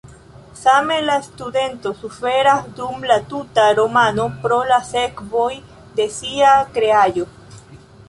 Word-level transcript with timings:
Same 0.59 0.95
la 1.09 1.17
studento 1.25 1.91
suferas 1.99 2.65
dum 2.79 3.07
la 3.13 3.19
tuta 3.35 3.67
romano 3.83 4.27
pro 4.47 4.61
la 4.73 4.83
sekvoj 4.91 5.47
de 6.01 6.11
sia 6.21 6.59
kreaĵo. 6.77 7.33